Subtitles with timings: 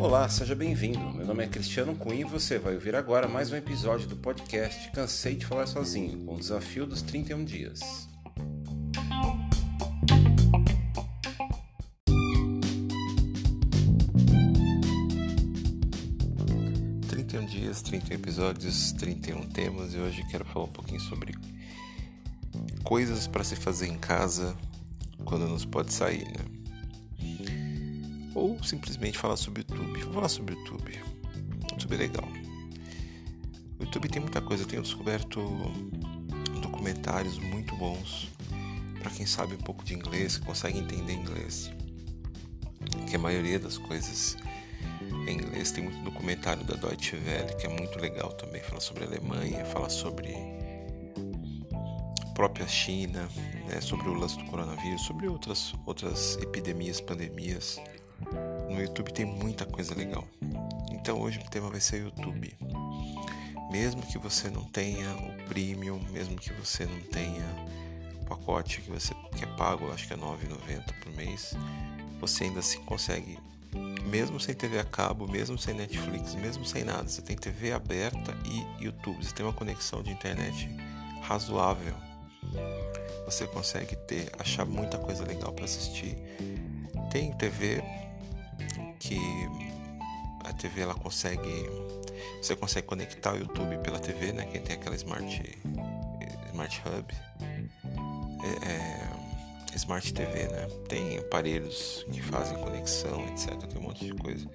[0.00, 0.98] Olá, seja bem-vindo.
[1.12, 4.90] Meu nome é Cristiano Cunha e você vai ouvir agora mais um episódio do podcast
[4.90, 7.80] Cansei de Falar Sozinho, com o desafio dos 31 dias.
[17.72, 21.34] dias, 31 episódios, 31 temas e hoje quero falar um pouquinho sobre
[22.84, 24.56] coisas para se fazer em casa
[25.24, 26.61] quando não se pode sair, né?
[28.34, 30.04] Ou simplesmente falar sobre o YouTube.
[30.04, 31.00] Vou falar sobre o YouTube.
[31.70, 32.28] O YouTube é legal.
[33.78, 34.62] O YouTube tem muita coisa.
[34.62, 35.40] Eu tenho descoberto
[36.60, 38.30] documentários muito bons
[39.02, 41.72] para quem sabe um pouco de inglês, consegue entender inglês.
[43.08, 44.36] Que a maioria das coisas
[45.26, 48.62] em inglês tem muito documentário da Deutsche Welle que é muito legal também.
[48.62, 50.32] Fala sobre a Alemanha, fala sobre
[52.22, 53.28] a própria China,
[53.68, 57.80] né, sobre o lance do coronavírus, sobre outras, outras epidemias, pandemias.
[58.70, 60.26] No YouTube tem muita coisa legal.
[60.90, 62.56] Então hoje o tema vai ser YouTube.
[63.70, 67.44] Mesmo que você não tenha o premium, mesmo que você não tenha
[68.20, 71.54] o pacote que você que é pago, acho que é R$ 9,90 por mês,
[72.20, 73.38] você ainda assim consegue,
[74.04, 78.36] mesmo sem TV a cabo, mesmo sem Netflix, mesmo sem nada, você tem TV aberta
[78.44, 80.68] e YouTube, você tem uma conexão de internet
[81.22, 81.94] razoável.
[83.24, 86.16] Você consegue ter, achar muita coisa legal para assistir.
[87.10, 87.82] Tem TV
[89.12, 91.70] que a TV ela consegue
[92.40, 94.46] você consegue conectar o YouTube pela TV, né?
[94.46, 95.58] Quem tem aquela Smart
[96.50, 97.14] Smart Hub,
[98.42, 100.68] é, é, Smart TV, né?
[100.88, 103.56] Tem aparelhos que fazem conexão, etc.
[103.62, 104.46] Tem um monte de coisa.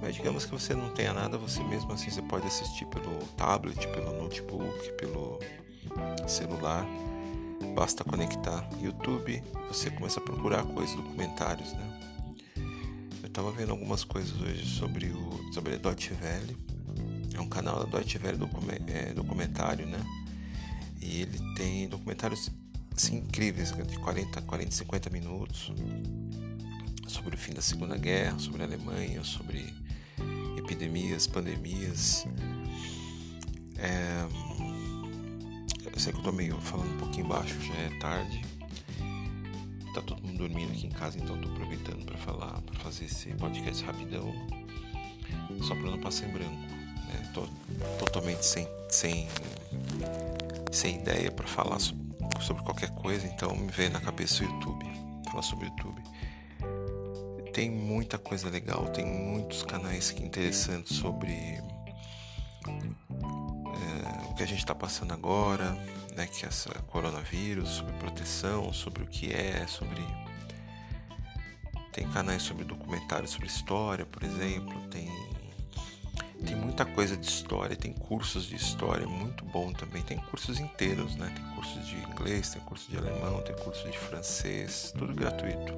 [0.00, 3.86] Mas digamos que você não tenha nada, você mesmo assim você pode assistir pelo tablet,
[3.88, 5.38] pelo notebook, pelo
[6.26, 6.84] celular.
[7.74, 12.11] Basta conectar YouTube, você começa a procurar coisas, documentários, né?
[13.32, 16.56] Tava vendo algumas coisas hoje sobre o sobre a Deutsche Welle.
[17.34, 18.38] É um canal da Deutsche Welle
[18.88, 19.98] é, documentário, né?
[21.00, 22.50] E ele tem documentários
[22.94, 25.72] assim, incríveis, de 40, 40, 50 minutos
[27.08, 29.72] sobre o fim da Segunda Guerra, sobre a Alemanha, sobre
[30.56, 32.26] epidemias, pandemias.
[33.78, 34.26] É...
[35.90, 38.61] Eu sei que eu tô meio falando um pouquinho baixo, já é tarde
[39.92, 43.28] tá todo mundo dormindo aqui em casa, então tô aproveitando para falar, para fazer esse
[43.34, 44.32] podcast rapidão,
[45.62, 46.50] só para não passar em branco.
[46.52, 47.30] Né?
[47.34, 47.46] Tô
[47.98, 49.28] totalmente sem, sem,
[50.70, 54.86] sem ideia para falar sobre, qualquer coisa, então me veio na cabeça o YouTube,
[55.30, 56.02] falar sobre o YouTube.
[57.52, 61.60] Tem muita coisa legal, tem muitos canais interessantes sobre
[64.32, 65.72] o que a gente está passando agora,
[66.16, 70.02] né, que é essa coronavírus, sobre proteção, sobre o que é, sobre
[71.92, 75.10] tem canais sobre documentários sobre história, por exemplo, tem
[76.46, 81.14] tem muita coisa de história, tem cursos de história muito bom também, tem cursos inteiros,
[81.14, 81.32] né?
[81.36, 85.72] Tem cursos de inglês, tem curso de alemão, tem curso de francês, tudo gratuito.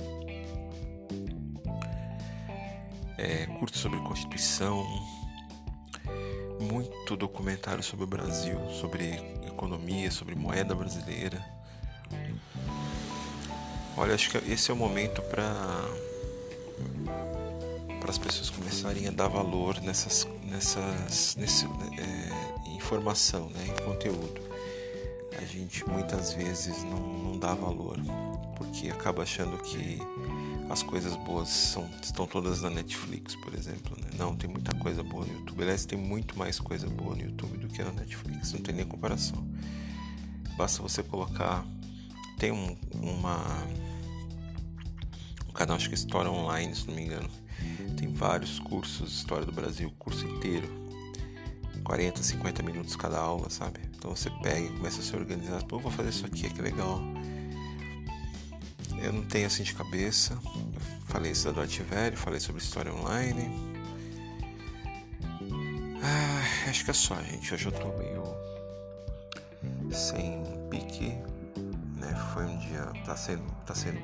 [3.19, 4.82] É, curso sobre Constituição,
[6.64, 9.14] muito documentário sobre o Brasil, sobre
[9.47, 11.44] economia, sobre moeda brasileira.
[13.97, 15.52] Olha, acho que esse é o momento para
[18.00, 24.41] para as pessoas começarem a dar valor nessas nessas nesse, é, informação, né, em conteúdo.
[25.38, 27.98] A gente muitas vezes não, não dá valor
[28.56, 29.98] porque acaba achando que
[30.69, 33.97] as coisas boas são, estão todas na Netflix, por exemplo.
[34.00, 34.10] Né?
[34.19, 35.62] Não, tem muita coisa boa no YouTube.
[35.62, 38.86] Aliás, tem muito mais coisa boa no YouTube do que na Netflix, não tem nem
[38.86, 39.47] comparação.
[40.56, 41.64] Basta você colocar.
[42.38, 43.64] Tem um, uma,
[45.48, 47.28] um canal, acho que é História Online, se não me engano.
[47.96, 50.84] Tem vários cursos História do Brasil, curso inteiro.
[51.82, 53.78] 40, 50 minutos cada aula, sabe?
[53.96, 55.62] Então você pega e começa a se organizar.
[55.64, 57.02] Pô, vou fazer isso aqui, que legal
[59.04, 60.38] eu não tenho assim de cabeça.
[61.06, 63.50] Falei da Deutsche Welle, falei sobre história online.
[66.02, 67.52] Ah, acho que é só, gente.
[67.52, 68.25] Hoje eu tô meio
[69.93, 71.11] sem pique,
[71.99, 72.14] né?
[72.32, 74.00] Foi um dia, tá sendo, tá sendo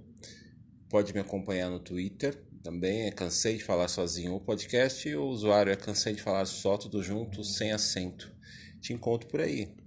[0.88, 5.24] Pode me acompanhar no Twitter, também é Cansei de Falar Sozinho o podcast e o
[5.24, 8.32] usuário é Cansei de Falar Só Tudo Junto, sem acento.
[8.80, 9.79] Te encontro por aí.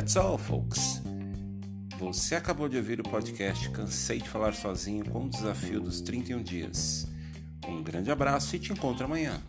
[0.00, 1.02] That's all, folks.
[1.98, 6.42] Você acabou de ouvir o podcast Cansei de Falar Sozinho com o desafio dos 31
[6.42, 7.06] dias.
[7.68, 9.42] Um grande abraço e te encontro amanhã.